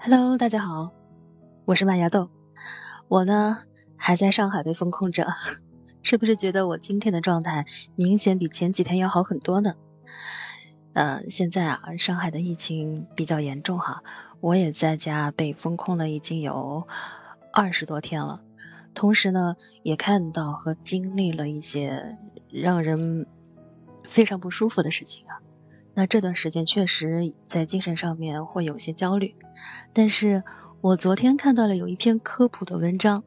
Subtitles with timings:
[0.00, 0.92] Hello，大家好，
[1.64, 2.30] 我是麦芽豆。
[3.08, 3.58] 我呢
[3.96, 5.26] 还在上海被封控着，
[6.02, 7.66] 是不是觉得我今天的状态
[7.96, 9.74] 明显比前几天要好很多呢？
[10.92, 14.04] 呃，现在啊，上海的疫情比较严重哈，
[14.40, 16.86] 我也在家被封控了已经有
[17.52, 18.40] 二十多天了，
[18.94, 22.16] 同时呢，也看到和经历了一些
[22.50, 23.26] 让人
[24.04, 25.42] 非常不舒服的事情啊。
[25.98, 29.34] 那这段时间确实在精神上面会有些焦虑，
[29.92, 30.44] 但是
[30.80, 33.24] 我昨天看到了有一篇科普的文章，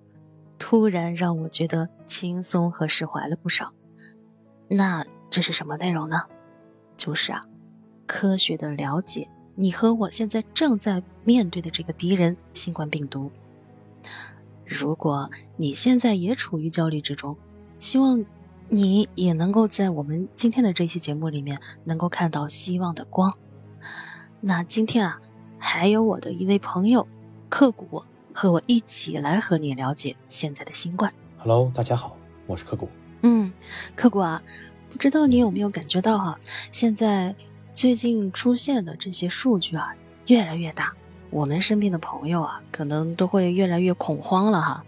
[0.58, 3.74] 突然让我觉得轻松和释怀了不少。
[4.70, 6.28] 那这是什么内容呢？
[6.96, 7.44] 就是啊，
[8.08, 13.34] 科学的了解你和我现在正在面对的这个敌人——新冠病毒。
[14.66, 17.36] 如果你现在也处于焦虑之中，
[17.80, 18.24] 希望。
[18.74, 23.38] 你也能够在我们今天的这期节目里面能够看到希望的光。
[24.40, 25.20] 那今天啊，
[25.60, 27.06] 还有我的一位朋友
[27.50, 28.04] 刻骨
[28.34, 31.14] 和我一起来和你了解现在的新冠。
[31.40, 32.16] Hello，大家好，
[32.48, 32.88] 我是刻骨。
[33.24, 33.52] 嗯，
[33.98, 34.42] 刻骨啊，
[34.90, 36.40] 不知道你有没有感觉到哈，
[36.72, 37.36] 现在
[37.74, 39.98] 最近出现的这些数据啊，
[40.28, 40.94] 越来越大。
[41.32, 44.86] 我们身边的朋友啊，可能都会越来越恐慌了哈。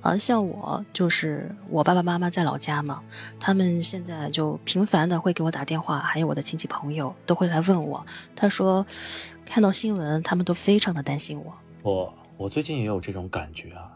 [0.00, 3.00] 啊，像我就是我爸爸妈妈在老家嘛，
[3.40, 8.04] 他们现在就频繁的会给我打电话，还有我的亲戚朋友都会来问我。
[8.34, 8.84] 他说
[9.46, 11.54] 看到新闻，他们都非常的担心我。
[11.82, 13.92] 我我最近也有这种感觉啊。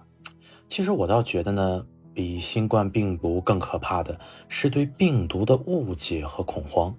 [0.69, 6.95] 其实我倒觉得呢，比新冠病毒更可怕的是对病毒的误解和恐慌。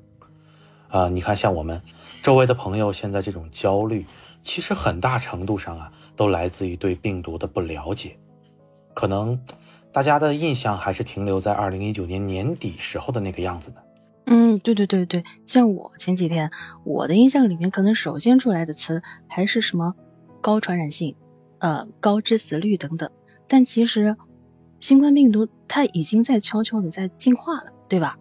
[0.90, 1.82] 啊，你看像我们
[2.22, 4.06] 周围的朋友现在这种焦虑。
[4.42, 8.18] 其实很大程度上啊，都来自于对病毒的不了解。
[8.94, 9.40] 可能
[9.92, 13.84] 大家的印象还是停留在二零一九年年底时候的那个样子的。
[14.26, 16.52] 嗯，对对对对，像我前几天，
[16.84, 19.96] 我的印象里面可能首先出来的词还是什么
[20.42, 21.16] 高传染性、
[21.58, 23.10] 呃高致死率等等。
[23.48, 24.16] 但其实
[24.80, 28.18] 新冠病毒它已经在悄悄的在进化了，对吧？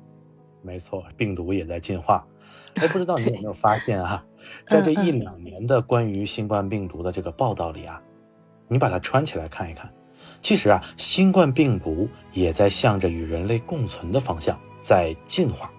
[0.62, 2.26] 没错，病毒也在进化。
[2.74, 4.24] 哎，不知道你有没有发现啊？
[4.66, 8.00] 在这一两年的关于新冠病毒的这个报道里啊，
[8.68, 9.92] 你把它穿起来看一看，
[10.40, 15.70] 其实啊，新冠病毒也在向着与人类共存的方向在进化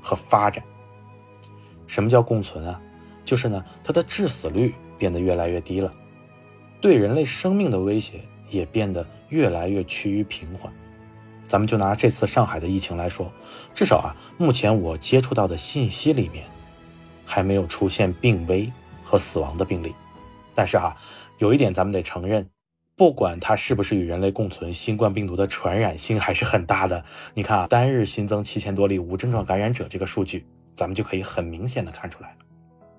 [0.00, 0.64] 和发展。
[1.86, 2.80] 什么叫共存啊？
[3.24, 5.92] 就是呢，它的致死率变得越来越低了，
[6.80, 10.72] 对人类生命的威胁也变得越来越趋于平缓。
[11.46, 13.32] 咱们就拿这次上海的疫情来说，
[13.74, 16.44] 至少啊，目前我接触到的信息里面。
[17.28, 19.92] 还没有出现病危和死亡的病例，
[20.54, 20.96] 但是啊，
[21.38, 22.48] 有一点咱们得承认，
[22.94, 27.04] 不管它是不是与人类共存，新冠病毒的传染性还是很大的。
[27.34, 30.46] 你看啊，单日新增七千多例无症状感染者这个数据，
[30.76, 32.36] 咱们就可以很明显的看出来了。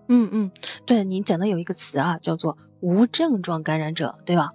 [0.10, 0.52] 嗯嗯，
[0.86, 4.50] 对，您讲的有一个词啊，叫做无症状感染者，对吧？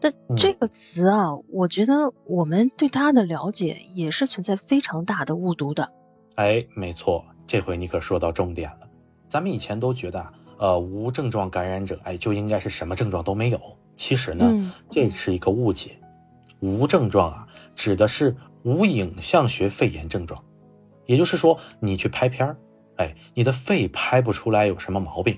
[0.00, 5.92] 但这个词啊，我觉得我们对它的了解也是存在非常大的误读的。
[6.36, 8.88] 哎，没错，这回你可说到重点了。
[9.28, 10.26] 咱们以前都觉得，
[10.58, 13.60] 呃，无症状感染者，哎，就应该是什么症状都没有。
[13.96, 15.98] 其实呢，这是一个误解。
[16.60, 20.42] 无症状啊，指的是无影像学肺炎症状，
[21.06, 22.56] 也就是说，你去拍片儿，
[22.96, 25.36] 哎，你的肺拍不出来有什么毛病，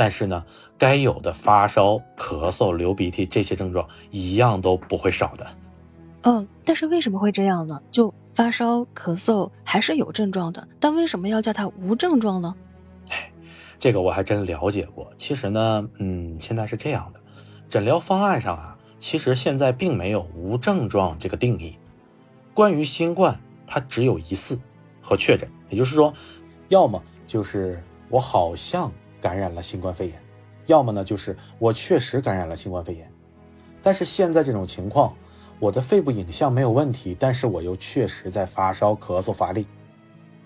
[0.00, 0.46] 但是呢，
[0.78, 5.46] 该有的发烧、咳嗽、流鼻涕这些症状一样都不会少的。
[6.22, 7.82] 嗯，但是为什么会这样呢？
[7.90, 12.54] 就发烧、咳嗽还是有症状的，但为什么要叫它无症状呢？
[13.78, 15.12] 这个我还真了解过。
[15.18, 17.20] 其实呢，嗯，现在是这样的，
[17.68, 21.76] 诊疗方案上啊，其实现在并没有无症状这个定义。
[22.54, 24.58] 关于新冠，它只有疑似
[25.02, 26.14] 和确诊，也就是说，
[26.68, 30.16] 要么就是我好像感染了新冠肺炎，
[30.66, 33.10] 要么呢就是我确实感染了新冠肺炎。
[33.82, 35.16] 但是现在这种情况，
[35.58, 39.66] 我的肺部影像没有问题，但是我又确实在发烧、咳嗽、乏力。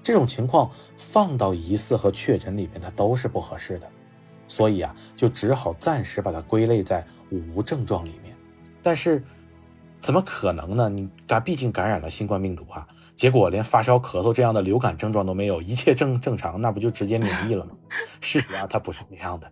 [0.02, 3.88] 这种情况放到疑似和确诊里面，它都是不合适的，
[4.46, 8.36] 所以啊，就只好暂时把它归类在无症状里面。
[8.82, 9.24] 但是，
[10.02, 10.90] 怎么可能呢？
[10.90, 17.72] 你感毕竟感染了新冠病毒啊，结果连发烧、咳嗽这样的流感症状都没有，一切正正常，那不就直接免疫了吗？
[18.20, 19.50] 事实啊，它不是这样的。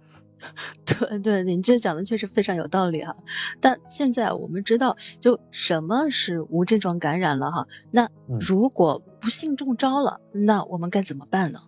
[0.85, 3.17] 对对，您这讲的确实非常有道理哈。
[3.61, 7.69] 但现在我们知道，就什么是无症状感染了哈。
[7.93, 11.61] 那如果不幸中招了，那我们该怎么办呢？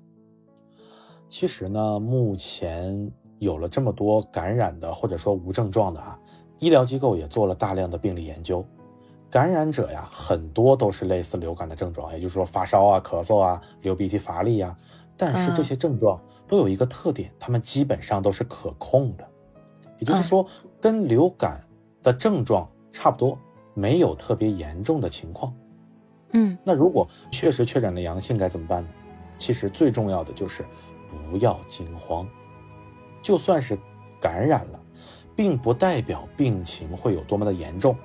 [1.29, 6.19] 其实呢，目前有了这么多感染的或者说无症状的啊，
[6.59, 8.67] 医疗机构也做了大量的病例研究。
[9.35, 14.77] 感染者呀，很多都是类似流感的症状，也就是说发烧啊、咳嗽啊、流鼻涕、乏力呀。
[15.17, 19.29] 但是这些症状都有一个特点，他们基本上都是可控的。
[19.99, 20.47] 也就是说
[20.81, 21.61] 跟流感
[22.01, 23.37] 的症状差不多，
[23.75, 25.53] 没有特别严重的情况。
[26.35, 28.89] 嗯，那如果确实确诊了阳性该怎么办呢？
[29.37, 30.65] 其实最重要的就是
[31.11, 32.25] 不要惊慌，
[33.21, 33.77] 就算是
[34.21, 34.81] 感染了，
[35.35, 37.97] 并不代表病情会有多么的严重。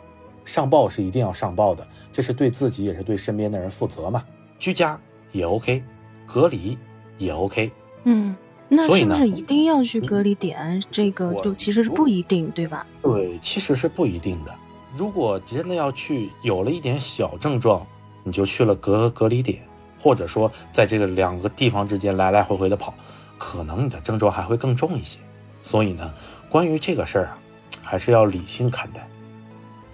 [0.49, 4.25] 上报是一定要上报的，这是对自己也是对身边的人负责嘛。
[4.57, 4.99] 居家
[5.31, 5.83] 也 OK，
[6.25, 6.75] 隔离
[7.19, 7.71] 也 OK。
[8.05, 8.35] 嗯，
[8.67, 10.81] 那是不是一定要去隔离点？
[10.89, 12.83] 这个就其实是不一定，对吧？
[13.03, 14.51] 对，其实是不一定的。
[14.97, 17.85] 如果真的要去，有了一点小症状，
[18.23, 19.61] 你就去了隔隔离点，
[19.99, 22.91] 或者说在这个两个地方之间来来回回的跑，
[23.37, 25.19] 可能你的症状还会更重一些。
[25.61, 26.11] 所以呢，
[26.49, 27.37] 关于这个事儿啊，
[27.83, 29.07] 还是要理性看待。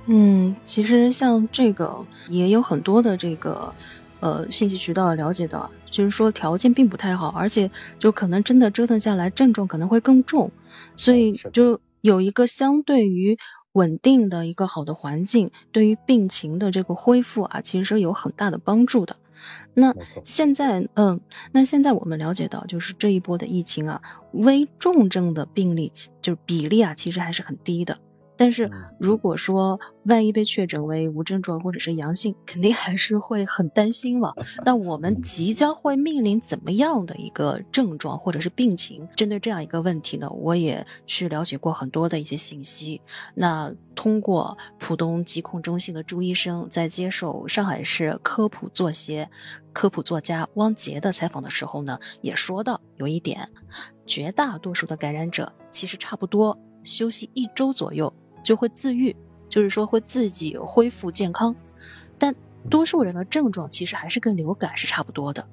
[0.08, 3.74] 嗯，其实像这个也有很多的这个
[4.20, 10.52] 呃信息渠道了解到，就是说条件并不太好，而且就可能真的折腾下来症状可能会更重，
[10.96, 13.38] 所以就有一个相对于
[13.74, 19.18] 稳定的一个好的环境，对于病情的这个恢复啊，其实是有很大的帮助的。
[19.74, 19.94] 那，
[20.24, 21.20] 现在，嗯，
[21.52, 27.98] 那现在我们了解到，就是这一波的疫情啊，危重症的病例其就是比例啊，其实还是很低的。
[28.38, 34.36] 但是嗯如果说万一被确诊为无症状或者是阳性，肯定还是会很担心了。
[34.66, 39.08] 那我们嗯即将会面临怎么样的一个症状或者是病情？
[39.16, 43.02] 针对这样一个问题呢，我也去了解过很多的一些信息。
[43.34, 49.30] 那通过浦东疾控中心的朱医生在接受上海市科普作协
[49.74, 53.50] 科普作家汪杰的采访的时候呢，也说到有一点，
[54.06, 58.14] 绝大多数的感染者其实差不多休息一周左右
[58.46, 59.14] 就会自愈，
[59.50, 61.54] 就是说会自己恢复健康。
[62.18, 62.34] 但
[62.70, 65.50] 多数人的症状其实还是跟流感是差不多的，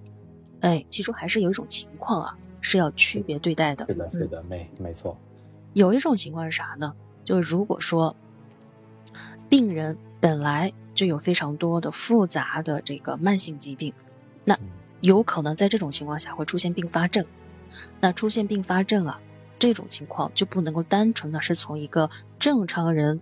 [0.61, 3.87] 哎，其中还是有一种情况啊是要区别对待的。
[3.87, 5.19] 是的，是嗯的，没没错。
[5.73, 6.95] 有一种情况是啥呢？
[7.25, 8.15] 就是如果说
[9.49, 13.95] 病人本来就有非常多的复杂的这个慢性疾病，
[14.45, 14.61] 那嗯
[15.01, 17.27] 有可能在这种情况下会出现并发症。
[18.01, 19.21] 那出现并发症啊，
[19.63, 22.11] 这种情况就不能够单纯的是从一个
[22.41, 23.21] 正常人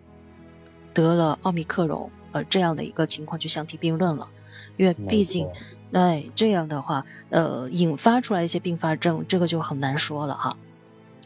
[0.95, 4.31] 得了奥密克戎呃这样的一个情况去相提并论了，
[4.79, 5.53] 因为毕竟错
[5.93, 10.57] 哎这样的话呃引发出来一些并发症，这个就很难说了哈。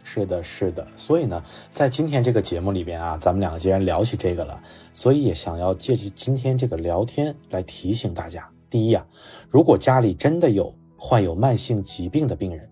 [0.03, 0.85] 是的，是的。
[0.97, 4.61] 所以呢，在今天这个节目里边啊，咱们两个既然聊起这个了，
[4.93, 9.07] 所以也想要借着今天这个聊天来提醒大家：第一啊，
[9.49, 12.69] 如果家里真的有患有慢性疾病的病人，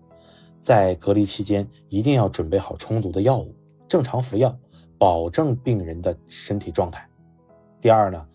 [0.63, 3.53] 在隔离期间一定要准备好充足的药物，
[3.85, 4.57] 正常服药，
[4.97, 7.05] 保证病人的身体状态。
[7.81, 8.25] 第二呢，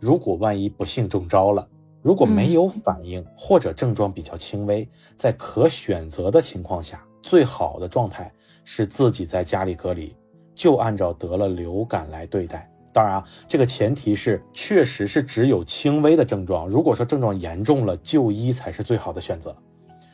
[0.00, 1.68] 如果万一不幸中招了，
[2.02, 8.32] 如果没有反应或者症状比较轻微，在可选择的情况下，最好的状态
[8.64, 10.16] 是自己在家里隔离，
[10.56, 12.68] 就按照得了流感来对待。
[12.92, 16.68] 当然啊，这个前提是确实是只有轻微的症状。
[16.68, 19.54] 如果说症状严重了，就医才是最好的选择。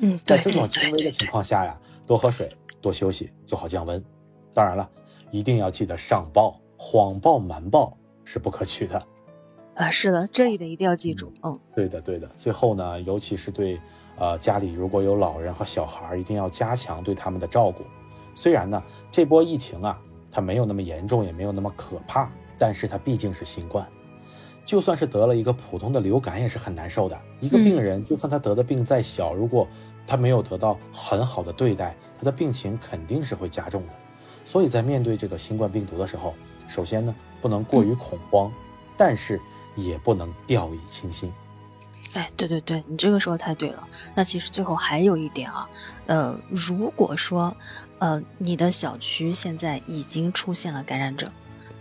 [0.04, 1.74] 嗯，在对这种轻微的情况下呀，
[2.06, 4.04] 多喝水，多休息，做好降温。
[4.52, 4.86] 当然了，
[5.30, 9.02] 一定要记得上报，谎报瞒报是不可取的。
[9.74, 11.32] 啊，是的，这一点一定要记住。
[11.42, 12.28] 嗯对的，对的。
[12.36, 13.80] 最后呢，尤其是对
[14.18, 17.82] 呃家里如果有老人和小孩，一定要加强对他们的照顾。
[18.34, 19.98] 虽然呢，这波疫情啊，
[20.30, 23.86] 它没有那么严重，也没有那么可怕，但是它毕竟是新冠。
[24.64, 27.20] 就算是得了一个普通的流感，也是很难受的。
[27.40, 29.68] 一个病人，就算他得的病再小，如果
[30.06, 33.94] 他没有得到很好的对待，他的病情肯定是会加重的。
[34.44, 36.34] 所以在面对这个新冠病毒的时候，
[36.68, 38.52] 首先呢，不能过于恐慌，
[38.96, 39.40] 但是
[39.74, 41.32] 也不能掉以轻心。
[42.12, 43.88] 哎，对对对，你这个说的太对了。
[44.14, 45.68] 那其实最后还有一点啊，
[46.06, 47.56] 呃，如果说
[47.98, 51.32] 呃你的小区现在已经出现了感染者，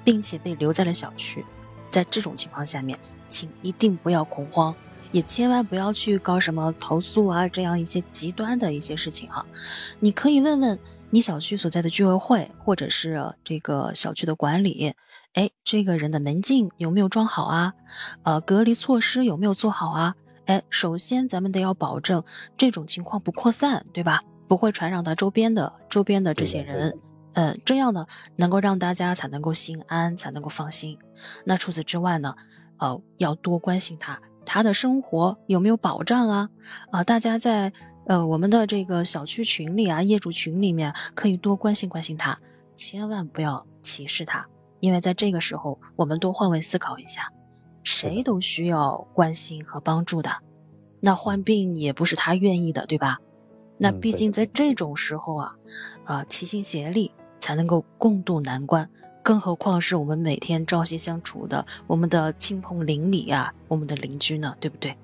[0.03, 1.45] 并且被留在了小区，
[1.91, 2.97] 在这种情况下面，
[3.29, 4.75] 请一定不要恐慌，
[5.13, 9.46] 也千万不要去搞什么投诉啊这样一些极端的一些事情哈、
[10.01, 10.79] 你可以问问
[11.12, 14.96] 你小区所在的居委会，或者是这个小区的管理，
[15.34, 17.74] 哎，这个人的门禁有没有装好啊？
[18.24, 20.15] 呃，隔离措施有没有做好啊？
[20.46, 22.24] 哎，首先咱们得要保证
[22.58, 24.24] 这种情况不扩散，对吧？
[24.48, 27.00] 不会传染到周边的周边的这些人
[27.34, 30.98] 嗯，这样呢，能够让大家才能够心安，才能够放心。
[31.46, 32.36] 那除此之外呢，
[32.77, 36.50] 呃，要多关心他，他的生活有没有保障啊？
[36.91, 37.73] 啊、大家在
[38.05, 42.39] 呃我们的这个小区群里啊，业主群里面可以多关心关心他，
[42.75, 44.47] 千万不要歧视他，
[44.79, 47.31] 因为在这个时候，我们多换位思考一下，
[47.83, 50.38] 谁都需要关心和帮助的。
[51.00, 53.19] 那患病也不是他愿意的，对吧？
[53.77, 55.55] 那毕竟在这种时候啊，
[56.05, 58.89] 啊、齐心协力，才能够共度难关。
[59.23, 64.95] 更何况是我们每天朝夕相处的我们的亲朋邻里啊，我们的邻居呢，对不对？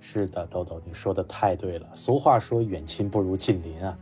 [0.00, 1.86] 是的，豆豆，你说的太对了。
[1.92, 3.96] 俗话说远亲不如近邻啊。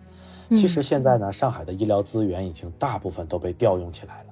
[0.50, 4.28] 其实现在呢，上海的医疗资源已经大部分都被调用起来了。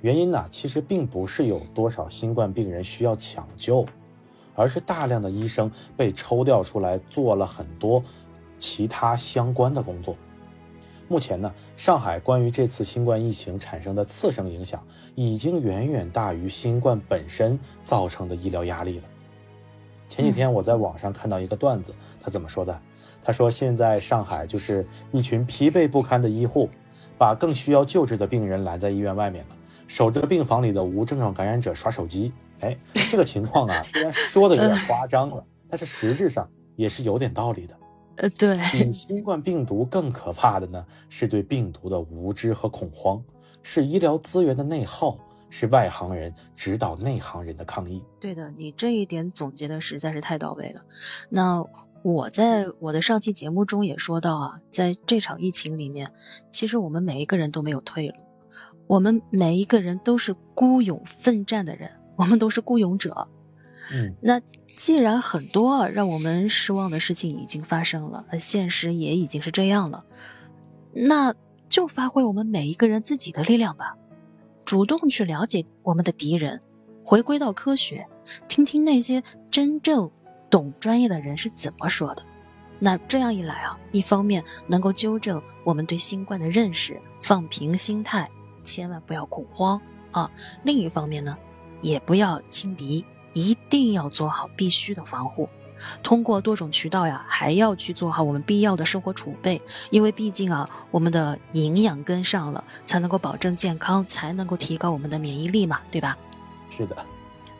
[0.00, 3.84] 原因呢，其实并不是有多少新冠病人需要抢救，
[4.54, 8.00] 而是大量的医生被抽调出来做了很多
[8.60, 10.16] 其他相关的工作。
[11.08, 14.84] 目前呢，上海关于这次新冠疫情产生的次生影响，
[15.14, 19.04] 已经远远大于新冠本身造成的医疗压力了。
[20.08, 22.80] 前几天我在网上看到一个段子，他怎么说的？
[23.22, 26.68] 他说现在上海就是一群疲惫不堪的医护，
[27.18, 29.56] 把更需要救治的病人拦在医院外面了，
[29.88, 32.32] 守着病房里的无症状感染者刷手机。
[32.60, 32.76] 哎，
[33.10, 37.76] 这个情况啊，虽然说的有点夸张了，但是实质上也是有点道理的。
[38.16, 43.22] 呃，对，比新冠病毒更可怕的呢，是对病毒的无知和恐慌，
[43.62, 45.18] 是医疗资源的内耗，
[45.50, 48.02] 是外行人指导内行人的抗议。
[48.18, 50.82] 对的，你这一点总结的实在是太到位了。
[51.28, 51.64] 那
[52.02, 56.12] 我在我的上期节目中也说到啊，在这场疫情里面，
[56.50, 58.14] 其实我们每一个人都没有退路，
[58.86, 63.28] 我们每一个人都是孤勇奋战的人，我们都是孤勇者。
[63.92, 64.40] 嗯，那
[64.76, 70.04] 既然很多让我们失望的事情已经发生了，现实也已经是这样了，
[70.92, 71.34] 那
[71.68, 73.96] 就发挥我们每一个人自己的力量吧，
[74.64, 76.62] 主动去了解我们的敌人，
[77.04, 78.06] 回归到科学，
[78.48, 80.10] 听听那些真正
[80.50, 82.24] 懂专业的人是怎么说的。
[82.78, 88.30] 那这样一来啊，一方面能够纠正我们对新冠的认识，放平心态，
[88.62, 90.30] 千万不要恐慌啊；
[90.62, 91.38] 另一方面呢，
[91.80, 93.06] 也不要轻敌。
[93.36, 95.50] 一定要做好必须的防护，
[96.02, 106.16] 通过多种渠道呀，还要去做好我们必要的生活储备，因为毕竟啊，我们的营养跟上了，才能够保证健康，才能够提高我们的免疫力嘛，对吧？
[106.70, 106.96] 是的。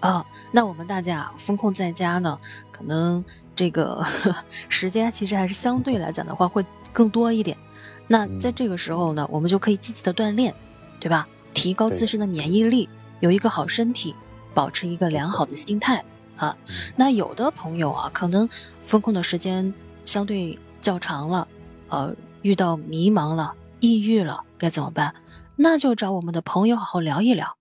[0.00, 2.38] 啊，那我们大家风控在家呢，
[2.72, 4.06] 可能这个
[4.70, 6.64] 时间其实还是相对来讲的话会
[6.94, 7.58] 更多一点。
[8.06, 10.54] 那在这个时候呢，我们就可以积极的锻炼，
[11.00, 11.28] 对吧？
[11.52, 12.88] 提高自身的免疫力，
[13.20, 14.14] 有一个好身体。
[14.56, 16.56] 保持一个良好的心态啊，
[16.96, 18.48] 那有的朋友啊，可能
[18.80, 19.74] 风控的时间
[20.06, 21.46] 相对较长了，
[21.88, 25.14] 呃，遇到迷茫了、抑郁了，该怎么办？
[25.56, 27.58] 那就找我们的朋友好好聊一聊，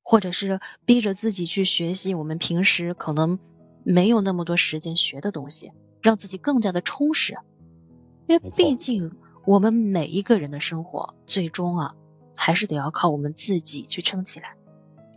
[0.00, 3.40] 或者是逼着自己去学习我们平时可能
[3.82, 7.36] 没有那么多时间学的东西，让自己更加的充实。
[8.28, 9.10] 因为毕竟
[9.44, 11.94] 我们每一个人的生活，最终啊，
[12.36, 14.54] 还是得要靠我们自己去撑起来。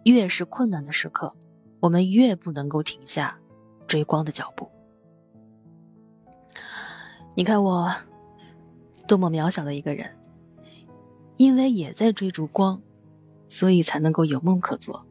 [0.03, 1.35] 越是困难的时刻，
[1.79, 3.37] 我们越不能够停下
[3.87, 4.69] 追光的脚步。
[7.35, 7.93] 你看我
[9.07, 10.17] 多么渺小的一个人，
[11.37, 12.81] 因为也在追逐光，
[13.47, 15.05] 所以才能够有梦可做。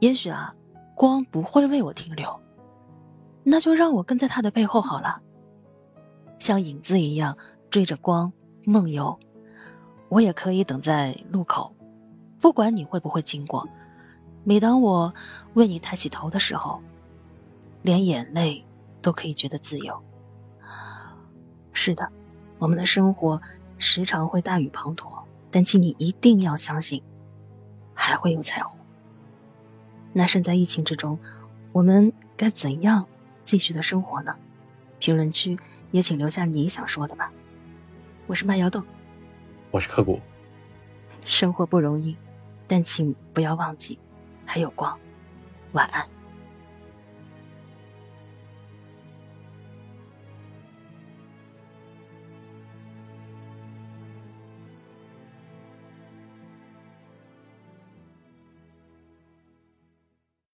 [0.00, 0.54] 也许啊，
[0.94, 2.40] 光不会为我停留，
[3.44, 5.22] 那就让我跟在他的背后好了，
[6.38, 7.38] 像影子一样
[7.70, 8.32] 追着光
[8.64, 9.18] 梦游。
[10.08, 11.74] 我也可以等在路口，
[12.40, 13.68] 不管你会不会经过。
[14.44, 15.14] 每当我
[15.54, 16.82] 为你抬起头的时候，
[17.82, 18.64] 连眼泪
[19.00, 20.02] 都可以觉得自由。
[21.72, 22.10] 是的，
[22.58, 23.40] 我们的生活
[23.78, 27.02] 时常会大雨滂沱，但请你一定要相信，
[27.94, 28.78] 还会有彩虹。
[30.12, 31.18] 那身在疫情之中，
[31.72, 33.06] 我们该怎样
[33.44, 34.36] 继续的生活呢？
[34.98, 35.58] 评论区
[35.90, 37.32] 也请留下你想说的吧。
[38.26, 38.84] 我是麦芽豆，
[39.70, 40.20] 我是刻骨。
[41.24, 42.16] 生活不容易，
[42.66, 43.98] 但请不要忘记。
[44.54, 44.98] 还有光，
[45.72, 46.11] 晚安。